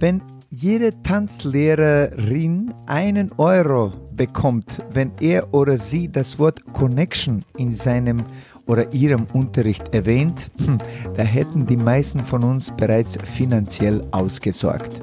[0.00, 8.22] Wenn jede Tanzlehrerin einen Euro bekommt, wenn er oder sie das Wort Connection in seinem
[8.66, 10.78] oder ihrem Unterricht erwähnt, hm,
[11.16, 15.02] da hätten die meisten von uns bereits finanziell ausgesorgt.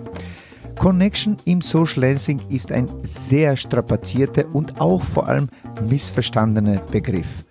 [0.79, 5.50] Connection im Social Lensing ist ein sehr strapazierter und auch vor allem
[5.89, 7.46] missverstandener Begriff.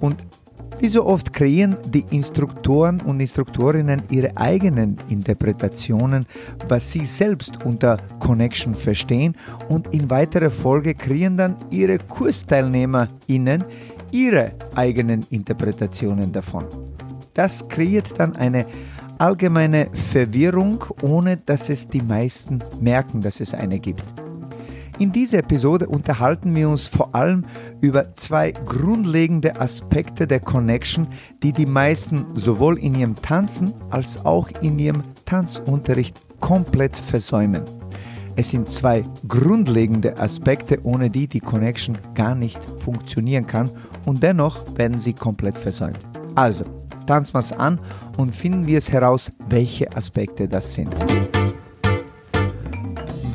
[0.00, 0.16] Und
[0.80, 6.26] wie so oft kreieren die Instruktoren und Instruktorinnen ihre eigenen Interpretationen,
[6.68, 9.34] was sie selbst unter Connection verstehen
[9.68, 13.64] und in weiterer Folge kreieren dann ihre KursteilnehmerInnen
[14.12, 16.64] ihre eigenen Interpretationen davon.
[17.34, 18.66] Das kreiert dann eine
[19.18, 24.04] allgemeine Verwirrung, ohne dass es die meisten merken, dass es eine gibt.
[25.00, 27.46] In dieser Episode unterhalten wir uns vor allem
[27.80, 31.06] über zwei grundlegende Aspekte der Connection,
[31.42, 37.64] die die meisten sowohl in ihrem Tanzen als auch in ihrem Tanzunterricht komplett versäumen.
[38.36, 43.70] Es sind zwei grundlegende Aspekte, ohne die die Connection gar nicht funktionieren kann
[44.04, 45.98] und dennoch werden sie komplett versäumt.
[46.34, 46.64] Also,
[47.06, 47.78] tanzen wir es an
[48.18, 50.94] und finden wir es heraus, welche Aspekte das sind.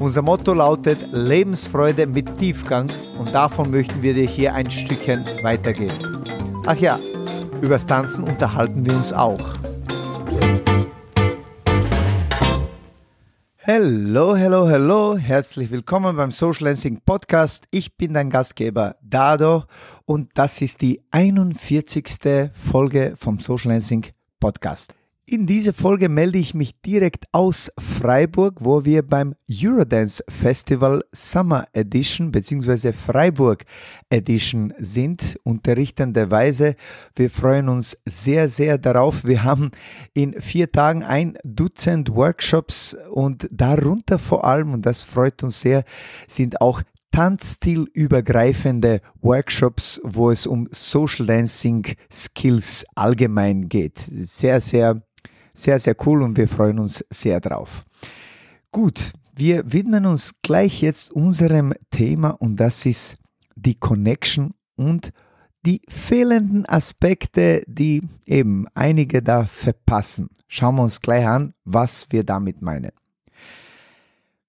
[0.00, 6.24] Unser Motto lautet Lebensfreude mit Tiefgang und davon möchten wir dir hier ein Stückchen weitergeben.
[6.64, 6.98] Ach ja,
[7.60, 9.58] übers Tanzen unterhalten wir uns auch.
[13.56, 17.66] Hello, hello, hello, herzlich willkommen beim Social Dancing Podcast.
[17.70, 19.64] Ich bin dein Gastgeber Dado
[20.06, 22.50] und das ist die 41.
[22.54, 24.06] Folge vom Social Dancing
[24.40, 24.94] Podcast.
[25.32, 31.68] In dieser Folge melde ich mich direkt aus Freiburg, wo wir beim Eurodance Festival Summer
[31.72, 32.92] Edition bzw.
[32.92, 33.64] Freiburg
[34.08, 36.74] Edition sind, unterrichtenderweise.
[37.14, 39.24] Wir freuen uns sehr, sehr darauf.
[39.24, 39.70] Wir haben
[40.14, 45.84] in vier Tagen ein Dutzend Workshops und darunter vor allem, und das freut uns sehr,
[46.26, 46.82] sind auch
[47.12, 53.98] tanzstilübergreifende Workshops, wo es um Social Dancing Skills allgemein geht.
[53.98, 55.02] Sehr, sehr
[55.54, 57.84] sehr, sehr cool und wir freuen uns sehr drauf.
[58.72, 63.16] Gut, wir widmen uns gleich jetzt unserem Thema und das ist
[63.56, 65.12] die Connection und
[65.66, 70.30] die fehlenden Aspekte, die eben einige da verpassen.
[70.48, 72.92] Schauen wir uns gleich an, was wir damit meinen.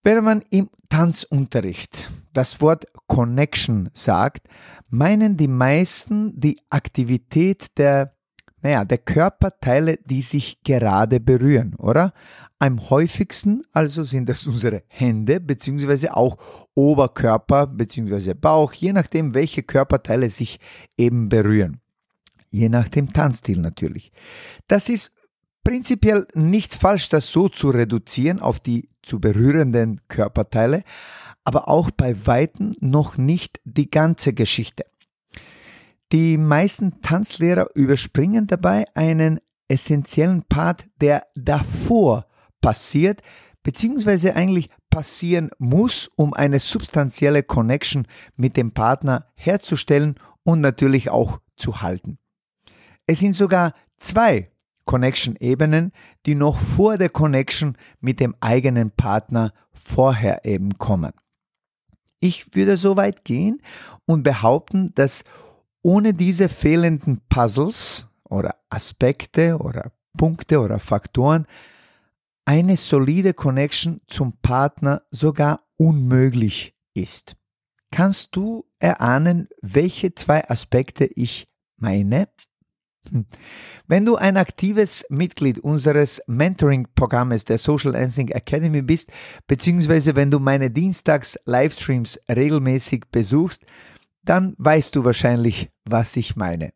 [0.03, 4.47] Wenn man im Tanzunterricht das Wort Connection sagt,
[4.89, 8.15] meinen die meisten die Aktivität der
[8.61, 12.13] naja, der Körperteile, die sich gerade berühren, oder?
[12.59, 16.37] Am häufigsten also sind das unsere Hände, beziehungsweise auch
[16.75, 20.59] Oberkörper, beziehungsweise Bauch, je nachdem, welche Körperteile sich
[20.97, 21.79] eben berühren.
[22.49, 24.11] Je nach dem Tanzstil natürlich.
[24.67, 25.13] Das ist
[25.63, 30.83] prinzipiell nicht falsch, das so zu reduzieren auf die zu berührenden Körperteile,
[31.43, 34.85] aber auch bei Weitem noch nicht die ganze Geschichte.
[36.11, 39.39] Die meisten Tanzlehrer überspringen dabei einen
[39.69, 42.25] essentiellen Part, der davor
[42.59, 43.21] passiert,
[43.63, 51.39] beziehungsweise eigentlich passieren muss, um eine substanzielle Connection mit dem Partner herzustellen und natürlich auch
[51.55, 52.17] zu halten.
[53.07, 54.51] Es sind sogar zwei
[54.83, 55.93] Connection-Ebenen,
[56.25, 61.13] die noch vor der Connection mit dem eigenen Partner vorher eben kommen.
[62.19, 63.61] Ich würde so weit gehen
[64.05, 65.23] und behaupten, dass
[65.81, 71.45] ohne diese fehlenden Puzzles oder Aspekte oder Punkte oder Faktoren
[72.45, 77.35] eine solide Connection zum Partner sogar unmöglich ist.
[77.91, 81.47] Kannst du erahnen, welche zwei Aspekte ich
[81.77, 82.29] meine?
[83.09, 83.25] Hm.
[83.87, 89.11] Wenn du ein aktives Mitglied unseres Mentoring-Programmes der Social Dancing Academy bist,
[89.47, 93.65] beziehungsweise wenn du meine Dienstags-Livestreams regelmäßig besuchst,
[94.23, 96.73] dann weißt du wahrscheinlich, was ich meine.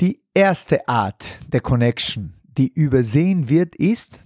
[0.00, 4.20] Die erste Art der Connection, die übersehen wird, ist,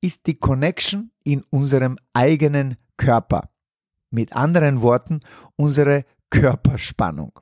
[0.00, 3.48] ist die Connection in unserem eigenen Körper.
[4.10, 5.20] Mit anderen Worten,
[5.56, 7.40] unsere Körperspannung.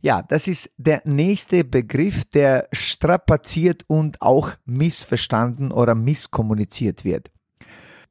[0.00, 7.30] Ja, das ist der nächste Begriff, der strapaziert und auch missverstanden oder misskommuniziert wird.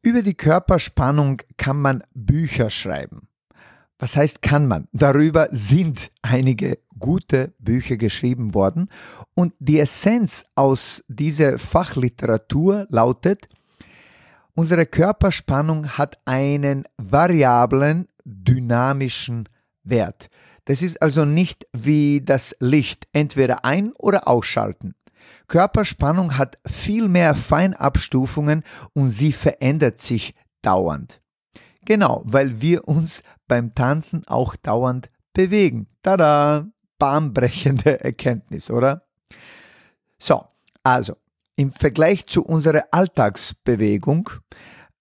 [0.01, 3.27] Über die Körperspannung kann man Bücher schreiben.
[4.03, 4.89] Was heißt kann man?
[4.91, 8.89] Darüber sind einige gute Bücher geschrieben worden
[9.33, 13.47] und die Essenz aus dieser Fachliteratur lautet,
[14.55, 19.47] unsere Körperspannung hat einen variablen, dynamischen
[19.85, 20.29] Wert.
[20.65, 24.95] Das ist also nicht wie das Licht entweder ein- oder ausschalten.
[25.47, 31.22] Körperspannung hat viel mehr Feinabstufungen und sie verändert sich dauernd.
[31.85, 35.87] Genau, weil wir uns beim Tanzen auch dauernd bewegen.
[36.01, 36.67] Tada!
[36.99, 39.03] Bahnbrechende Erkenntnis, oder?
[40.17, 40.45] So,
[40.83, 41.17] also
[41.55, 44.29] im Vergleich zu unserer Alltagsbewegung,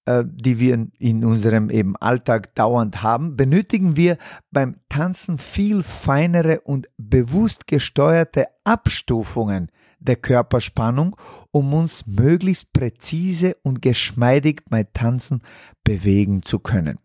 [0.07, 4.19] äh, die wir in unserem eben Alltag dauernd haben, benötigen wir
[4.51, 9.71] beim Tanzen viel feinere und bewusst gesteuerte Abstufungen
[10.05, 11.17] der Körperspannung,
[11.51, 15.43] um uns möglichst präzise und geschmeidig bei Tanzen
[15.85, 16.99] bewegen zu können.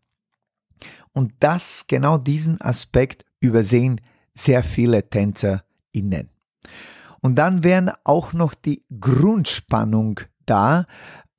[1.14, 4.02] Und das, genau diesen Aspekt übersehen
[4.34, 6.30] sehr viele TänzerInnen.
[7.22, 10.86] Und dann wären auch noch die Grundspannung da.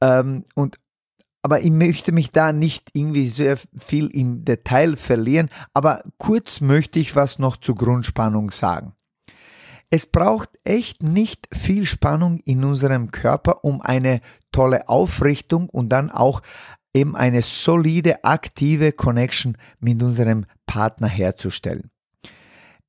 [0.01, 0.79] Ähm, und
[1.43, 6.99] aber ich möchte mich da nicht irgendwie sehr viel im Detail verlieren, aber kurz möchte
[6.99, 8.93] ich was noch zur Grundspannung sagen.
[9.91, 14.21] Es braucht echt nicht viel Spannung in unserem Körper, um eine
[14.53, 16.43] tolle Aufrichtung und dann auch
[16.93, 21.91] eben eine solide, aktive Connection mit unserem Partner herzustellen.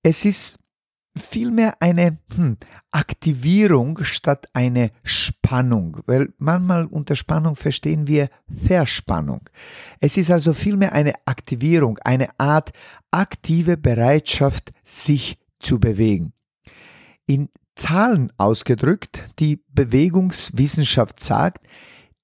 [0.03, 0.59] Es ist
[1.17, 2.57] vielmehr eine hm,
[2.91, 9.49] Aktivierung statt eine Spannung, weil manchmal unter Spannung verstehen wir Verspannung.
[9.99, 12.71] Es ist also vielmehr eine Aktivierung, eine Art
[13.11, 16.33] aktive Bereitschaft, sich zu bewegen.
[17.29, 21.67] In Zahlen ausgedrückt, die Bewegungswissenschaft sagt,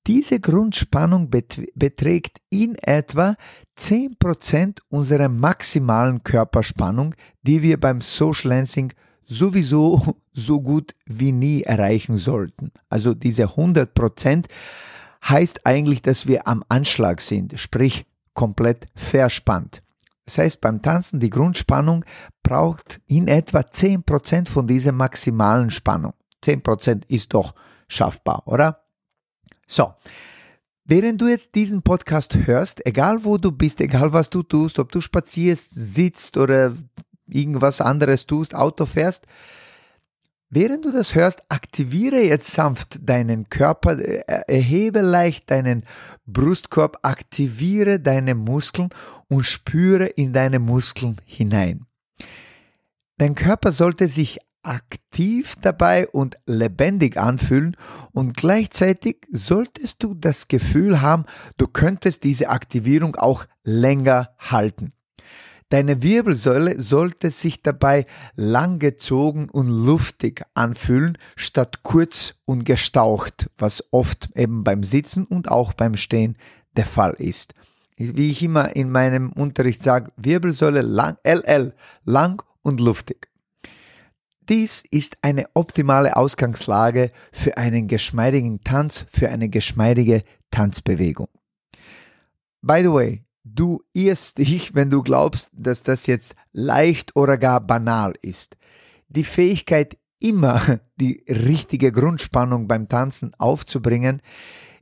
[0.07, 3.35] diese Grundspannung beträgt in etwa
[3.77, 7.13] 10% unserer maximalen Körperspannung,
[7.43, 8.93] die wir beim Social Lancing
[9.25, 12.71] sowieso so gut wie nie erreichen sollten.
[12.89, 14.45] Also diese 100%
[15.29, 19.83] heißt eigentlich, dass wir am Anschlag sind, sprich komplett verspannt.
[20.25, 22.03] Das heißt, beim Tanzen die Grundspannung
[22.43, 26.13] braucht in etwa 10% von dieser maximalen Spannung.
[26.43, 27.53] 10% ist doch
[27.87, 28.83] schaffbar, oder?
[29.67, 29.93] So,
[30.83, 34.91] während du jetzt diesen Podcast hörst, egal wo du bist, egal was du tust, ob
[34.91, 36.75] du spazierst, sitzt oder
[37.27, 39.25] irgendwas anderes tust, Auto fährst,
[40.55, 45.83] während du das hörst, aktiviere jetzt sanft deinen Körper, äh, erhebe leicht deinen
[46.25, 48.89] Brustkorb, aktiviere deine Muskeln
[49.27, 51.85] und spüre in deine Muskeln hinein.
[53.17, 57.77] Dein Körper sollte sich aktiv dabei und lebendig anfühlen
[58.11, 61.25] und gleichzeitig solltest du das Gefühl haben,
[61.57, 64.93] du könntest diese Aktivierung auch länger halten.
[65.69, 74.29] Deine Wirbelsäule sollte sich dabei langgezogen und luftig anfühlen, statt kurz und gestaucht, was oft
[74.35, 76.37] eben beim Sitzen und auch beim Stehen
[76.77, 77.55] der Fall ist.
[77.97, 81.73] Wie ich immer in meinem Unterricht sage, Wirbelsäule lang, LL,
[82.03, 83.29] lang und luftig.
[84.47, 91.29] Dies ist eine optimale Ausgangslage für einen geschmeidigen Tanz, für eine geschmeidige Tanzbewegung.
[92.61, 97.61] By the way, du irrst dich, wenn du glaubst, dass das jetzt leicht oder gar
[97.61, 98.57] banal ist.
[99.07, 104.21] Die Fähigkeit, immer die richtige Grundspannung beim Tanzen aufzubringen,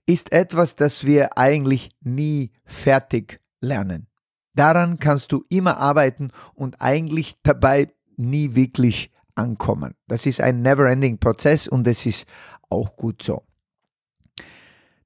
[0.06, 4.08] ist etwas, das wir eigentlich nie fertig lernen.
[4.56, 9.96] Daran kannst du immer arbeiten und eigentlich dabei nie wirklich ankommen.
[10.08, 12.28] Das ist ein never-ending Prozess und es ist
[12.70, 13.44] auch gut so.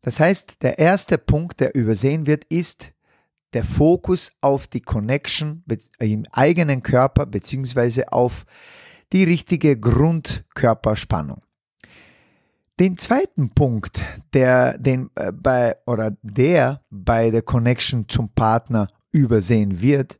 [0.01, 2.93] Das heißt, der erste Punkt, der übersehen wird, ist
[3.53, 5.63] der Fokus auf die Connection
[5.99, 8.45] im eigenen Körper beziehungsweise auf
[9.13, 11.41] die richtige Grundkörperspannung.
[12.79, 19.81] Den zweiten Punkt, der den äh, bei oder der bei der Connection zum Partner übersehen
[19.81, 20.19] wird,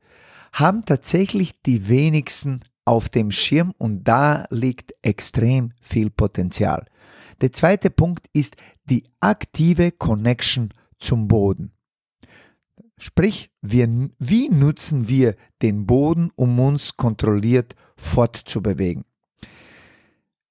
[0.53, 6.85] haben tatsächlich die wenigsten auf dem Schirm und da liegt extrem viel Potenzial.
[7.41, 8.55] Der zweite Punkt ist
[8.85, 11.73] die aktive Connection zum Boden.
[12.97, 13.87] Sprich, wir,
[14.17, 19.05] wie nutzen wir den Boden, um uns kontrolliert fortzubewegen?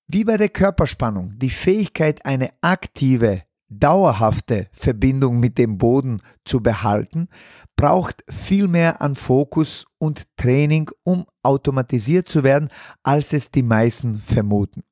[0.06, 7.28] Wie bei der Körperspannung, die Fähigkeit, eine aktive, dauerhafte Verbindung mit dem Boden zu behalten,
[7.74, 12.70] braucht viel mehr an Fokus und Training, um automatisiert zu werden,
[13.02, 14.84] als es die meisten vermuten.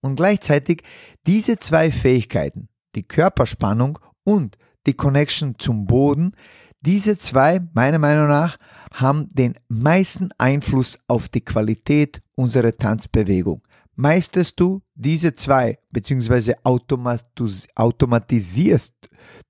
[0.00, 0.82] Und gleichzeitig
[1.26, 6.32] diese zwei Fähigkeiten, die Körperspannung und die Connection zum Boden.
[6.80, 8.56] Diese zwei, meiner Meinung nach,
[8.92, 13.62] haben den meisten Einfluss auf die Qualität unserer Tanzbewegung.
[13.96, 18.94] Meisterst du diese zwei, beziehungsweise automatisierst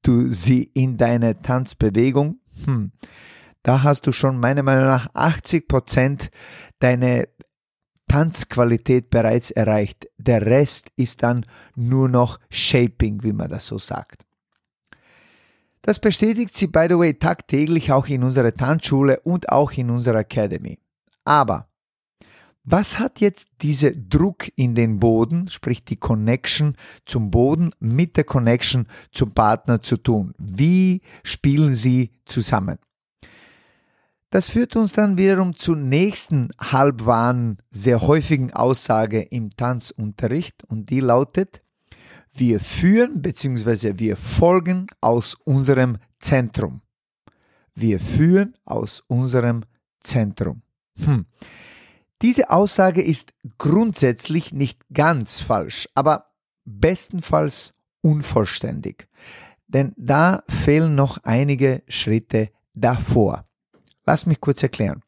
[0.03, 2.93] du sie in deine Tanzbewegung, hm,
[3.63, 6.31] da hast du schon meiner Meinung nach 80 Prozent
[6.79, 7.29] deine
[8.09, 10.09] Tanzqualität bereits erreicht.
[10.19, 14.27] Der Rest ist dann nur noch Shaping, wie man das so sagt.
[15.87, 20.21] Das bestätigt sie, by the way, tagtäglich auch in unserer Tanzschule und auch in unserer
[20.21, 20.79] Academy.
[21.27, 21.69] Aber
[22.63, 28.25] was hat jetzt dieser Druck in den Boden, sprich die Connection zum Boden mit der
[28.25, 30.33] Connection zum Partner zu tun?
[30.39, 32.79] Wie spielen sie zusammen?
[34.31, 41.01] Das führt uns dann wiederum zur nächsten halbwahren, sehr häufigen Aussage im Tanzunterricht und die
[41.01, 41.61] lautet,
[42.37, 43.99] wir führen bzw.
[43.99, 46.81] wir folgen aus unserem Zentrum.
[47.75, 49.65] Wir führen aus unserem
[50.01, 50.63] Zentrum.
[50.99, 51.27] Hm.
[52.23, 56.33] Diese Aussage ist grundsätzlich nicht ganz falsch, aber
[56.65, 59.09] bestenfalls unvollständig.
[59.67, 63.47] Denn da fehlen noch einige Schritte davor.
[64.07, 65.03] Lass mich kurz erklären.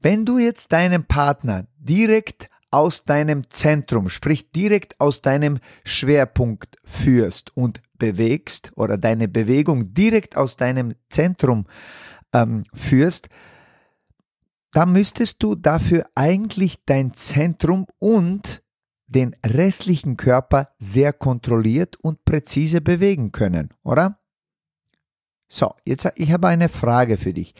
[0.00, 7.56] Wenn du jetzt deinen Partner direkt aus deinem Zentrum, sprich direkt aus deinem Schwerpunkt führst
[7.56, 11.66] und bewegst oder deine Bewegung direkt aus deinem Zentrum
[12.32, 13.28] ähm, führst,
[14.72, 18.62] da müsstest du dafür eigentlich dein Zentrum und
[19.06, 24.20] den restlichen Körper sehr kontrolliert und präzise bewegen können, oder?
[25.48, 27.54] So, jetzt ich habe eine Frage für dich.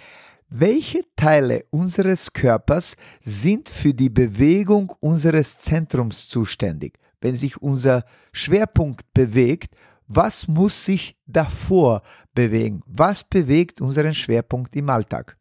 [0.50, 6.98] Welche Teile unseres Körpers sind für die Bewegung unseres Zentrums zuständig?
[7.20, 9.74] Wenn sich unser Schwerpunkt bewegt,
[10.06, 12.02] was muss sich davor
[12.32, 12.82] bewegen?
[12.86, 15.36] Was bewegt unseren Schwerpunkt im Alltag?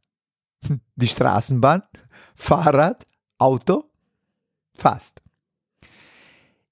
[0.96, 1.84] Die Straßenbahn,
[2.36, 3.90] Fahrrad, Auto?
[4.74, 5.22] Fast.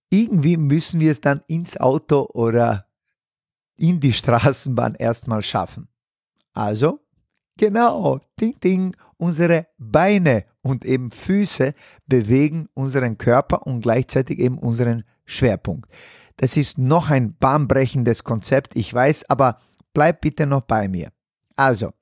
[0.09, 2.87] Irgendwie müssen wir es dann ins Auto oder
[3.77, 5.87] in die Straßenbahn erstmal schaffen.
[6.53, 7.04] Also,
[7.57, 11.73] genau, ding, ding, unsere Beine und eben Füße
[12.07, 15.89] bewegen unseren Körper und gleichzeitig eben unseren Schwerpunkt.
[16.37, 19.57] Das ist noch ein bahnbrechendes Konzept, ich weiß, aber
[19.93, 21.11] bleib bitte noch bei mir.
[21.55, 21.93] Also,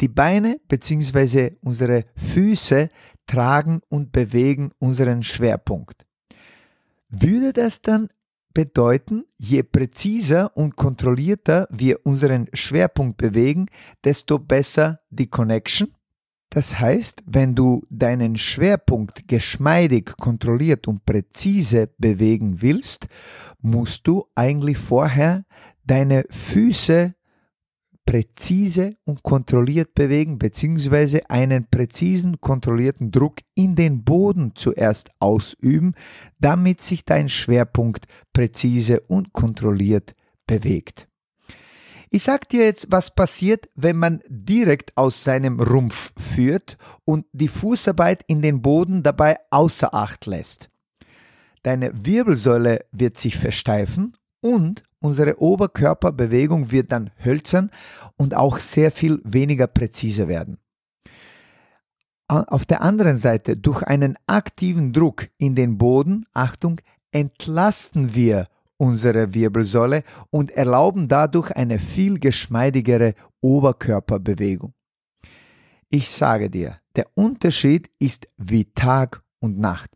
[0.00, 1.52] die Beine bzw.
[1.62, 2.90] unsere Füße
[3.26, 6.04] tragen und bewegen unseren Schwerpunkt.
[7.08, 8.08] Würde das dann
[8.54, 13.66] bedeuten, je präziser und kontrollierter wir unseren Schwerpunkt bewegen,
[14.04, 15.94] desto besser die Connection?
[16.50, 23.08] Das heißt, wenn du deinen Schwerpunkt geschmeidig, kontrolliert und präzise bewegen willst,
[23.62, 25.46] musst du eigentlich vorher
[25.84, 27.14] deine Füße
[28.04, 35.94] präzise und kontrolliert bewegen, beziehungsweise einen präzisen, kontrollierten Druck in den Boden zuerst ausüben,
[36.38, 40.14] damit sich dein Schwerpunkt präzise und kontrolliert
[40.46, 41.08] bewegt.
[42.10, 47.48] Ich sag dir jetzt, was passiert, wenn man direkt aus seinem Rumpf führt und die
[47.48, 50.68] Fußarbeit in den Boden dabei außer Acht lässt.
[51.62, 57.70] Deine Wirbelsäule wird sich versteifen und unsere Oberkörperbewegung wird dann hölzern
[58.16, 60.58] und auch sehr viel weniger präzise werden.
[62.28, 66.80] Auf der anderen Seite, durch einen aktiven Druck in den Boden, Achtung,
[67.10, 74.72] entlasten wir unsere Wirbelsäule und erlauben dadurch eine viel geschmeidigere Oberkörperbewegung.
[75.88, 79.90] Ich sage dir, der Unterschied ist wie Tag und Nacht.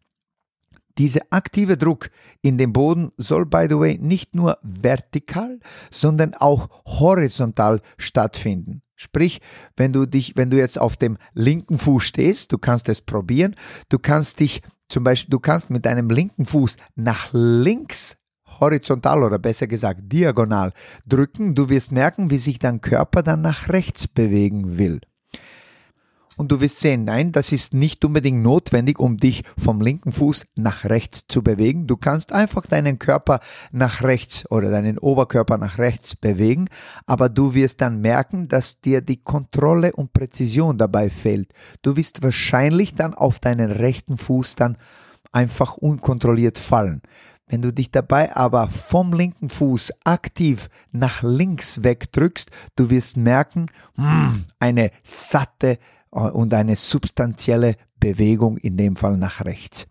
[0.99, 2.11] Dieser aktive Druck
[2.43, 5.61] in den Boden soll, by the way, nicht nur vertikal,
[5.91, 8.83] sondern auch horizontal stattfinden.
[8.95, 9.41] Sprich,
[9.77, 13.55] wenn du dich, wenn du jetzt auf dem linken Fuß stehst, du kannst es probieren,
[13.91, 18.17] du kannst dich zum Beispiel, du kannst mit deinem linken Fuß nach links
[18.61, 20.73] horizontal oder besser gesagt diagonal
[21.07, 21.55] drücken.
[21.55, 25.01] Du wirst merken, wie sich dein Körper dann nach rechts bewegen will.
[26.37, 30.47] Und du wirst sehen, nein, das ist nicht unbedingt notwendig, um dich vom linken Fuß
[30.55, 31.87] nach rechts zu bewegen.
[31.87, 33.41] Du kannst einfach deinen Körper
[33.73, 36.69] nach rechts oder deinen Oberkörper nach rechts bewegen,
[37.07, 41.53] aber du wirst dann merken, dass dir die Kontrolle und Präzision dabei fehlt.
[41.83, 44.77] Du wirst wahrscheinlich dann auf deinen rechten Fuß dann
[45.33, 47.01] einfach unkontrolliert fallen.
[47.49, 53.67] Wenn du dich dabei aber vom linken Fuß aktiv nach links wegdrückst, du wirst merken,
[53.95, 55.79] hm, eine satte
[56.21, 59.87] und eine substanzielle Bewegung, in dem Fall nach rechts.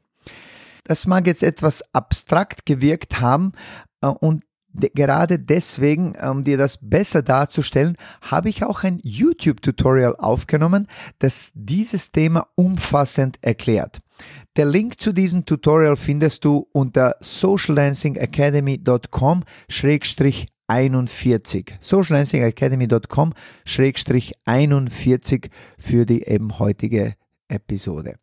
[0.84, 3.54] Das mag jetzt etwas abstrakt gewirkt haben
[4.02, 4.44] äh, und
[4.78, 10.88] de gerade deswegen, um dir das besser darzustellen, habe ich auch ein YouTube-Tutorial aufgenommen,
[11.20, 14.02] das dieses Thema umfassend erklärt.
[14.58, 19.44] Der Link zu diesem Tutorial findest du unter socialdancingacademy.com
[20.68, 23.34] 41 socialdancingacademy.com
[24.46, 27.16] 41 für die eben heutige
[27.48, 28.16] Episode.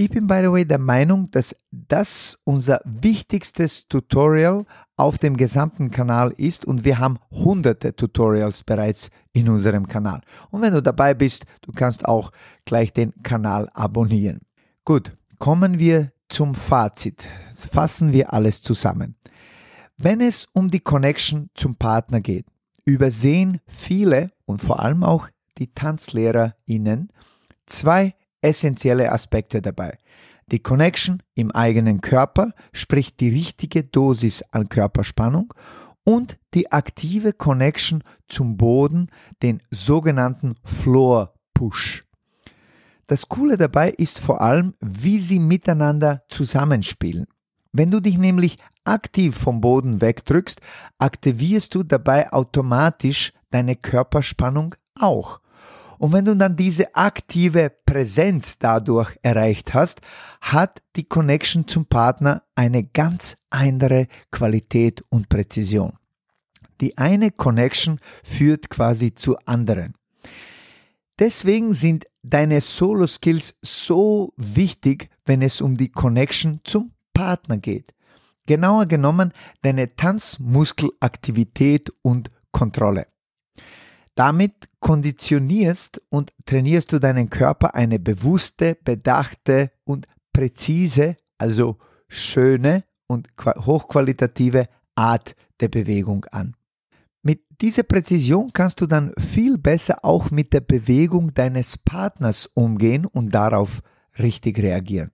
[0.00, 4.64] Ich bin by the way der Meinung, dass das unser wichtigstes Tutorial
[4.96, 10.20] auf dem gesamten Kanal ist und wir haben hunderte Tutorials bereits in unserem Kanal.
[10.50, 12.30] Und wenn du dabei bist, du kannst auch
[12.64, 14.40] gleich den Kanal abonnieren.
[14.84, 17.26] Gut, kommen wir zum Fazit.
[17.52, 19.16] Fassen wir alles zusammen.
[20.00, 22.46] Wenn es um die Connection zum Partner geht,
[22.84, 25.28] übersehen viele und vor allem auch
[25.58, 27.12] die TanzlehrerInnen
[27.66, 29.98] zwei essentielle Aspekte dabei.
[30.52, 35.52] Die Connection im eigenen Körper, sprich die richtige Dosis an Körperspannung
[36.04, 39.08] und die aktive Connection zum Boden,
[39.42, 42.04] den sogenannten Floor Push.
[43.08, 47.26] Das Coole dabei ist vor allem, wie sie miteinander zusammenspielen.
[47.72, 50.60] Wenn du dich nämlich aktiv vom Boden wegdrückst,
[50.98, 55.40] aktivierst du dabei automatisch deine Körperspannung auch.
[55.98, 60.00] Und wenn du dann diese aktive Präsenz dadurch erreicht hast,
[60.40, 65.94] hat die Connection zum Partner eine ganz andere Qualität und Präzision.
[66.80, 69.94] Die eine Connection führt quasi zur anderen.
[71.18, 77.92] Deswegen sind deine Solo-Skills so wichtig, wenn es um die Connection zum Partner geht.
[78.48, 83.06] Genauer genommen deine Tanzmuskelaktivität und Kontrolle.
[84.14, 91.76] Damit konditionierst und trainierst du deinen Körper eine bewusste, bedachte und präzise, also
[92.08, 96.56] schöne und hochqualitative Art der Bewegung an.
[97.22, 103.04] Mit dieser Präzision kannst du dann viel besser auch mit der Bewegung deines Partners umgehen
[103.04, 103.82] und darauf
[104.18, 105.10] richtig reagieren.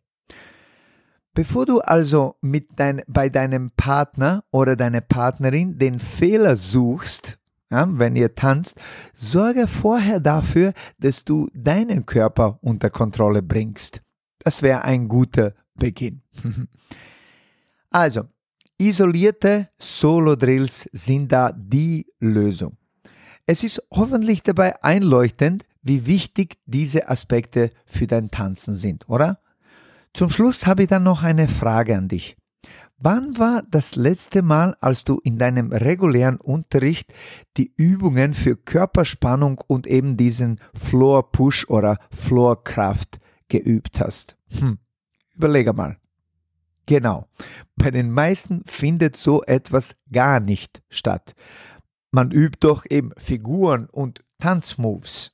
[1.35, 7.38] Bevor du also mit dein, bei deinem Partner oder deiner Partnerin den Fehler suchst,
[7.70, 8.81] ja, wenn ihr tanzt,
[9.14, 14.01] sorge vorher dafür, dass du deinen Körper unter Kontrolle bringst.
[14.38, 16.23] Das wäre ein guter Beginn.
[17.90, 18.29] also,
[18.79, 22.77] isolierte Solo-Drills sind da die Lösung.
[23.47, 29.40] Es ist hoffentlich dabei einleuchtend, wie wichtig diese Aspekte für dein Tanzen sind, oder?
[30.14, 32.37] Zum Schluss habe ich dann noch eine Frage an dich.
[32.98, 37.12] Wann war das letzte Mal, als du in deinem regulären Unterricht
[37.57, 44.37] die Übungen für Körperspannung und eben diesen Floor Push oder Floor Kraft geübt hast?
[44.50, 44.79] Hm.
[45.35, 45.98] Überlege mal.
[46.87, 47.27] Genau.
[47.74, 51.35] Bei den meisten findet so etwas gar nicht statt.
[52.12, 55.34] Man übt doch eben Figuren und Tanzmoves.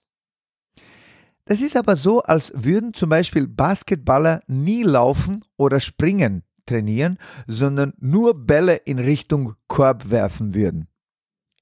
[1.45, 7.93] Das ist aber so, als würden zum Beispiel Basketballer nie laufen oder springen trainieren, sondern
[7.99, 10.89] nur Bälle in Richtung Korb werfen würden.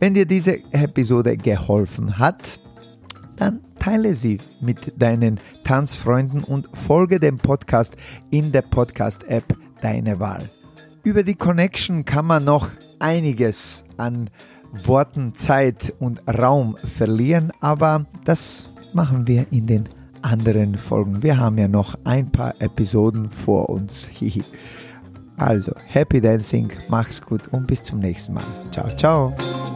[0.00, 2.58] Wenn dir diese Episode geholfen hat,
[3.36, 7.96] dann teile sie mit deinen Tanzfreunden und folge dem Podcast
[8.30, 10.50] in der Podcast-App deine Wahl.
[11.04, 14.30] Über die Connection kann man noch einiges an
[14.84, 19.88] Worten, Zeit und Raum verlieren, aber das machen wir in den
[20.22, 21.22] anderen Folgen.
[21.22, 24.10] Wir haben ja noch ein paar Episoden vor uns.
[25.38, 28.44] Also, happy dancing, mach's gut und bis zum nächsten Mal.
[28.70, 29.71] Ciao, ciao.